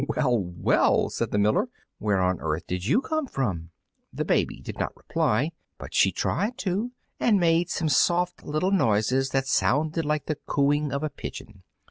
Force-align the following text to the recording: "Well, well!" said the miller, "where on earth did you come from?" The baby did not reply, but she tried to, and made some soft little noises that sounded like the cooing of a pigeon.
"Well, 0.09 0.39
well!" 0.39 1.09
said 1.11 1.29
the 1.29 1.37
miller, 1.37 1.67
"where 1.99 2.21
on 2.21 2.39
earth 2.39 2.65
did 2.65 2.87
you 2.87 3.01
come 3.01 3.27
from?" 3.27 3.69
The 4.11 4.25
baby 4.25 4.59
did 4.59 4.79
not 4.79 4.97
reply, 4.97 5.51
but 5.77 5.93
she 5.93 6.11
tried 6.11 6.57
to, 6.65 6.91
and 7.19 7.39
made 7.39 7.69
some 7.69 7.87
soft 7.87 8.43
little 8.43 8.71
noises 8.71 9.29
that 9.29 9.45
sounded 9.45 10.03
like 10.03 10.25
the 10.25 10.39
cooing 10.47 10.91
of 10.91 11.03
a 11.03 11.11
pigeon. 11.11 11.61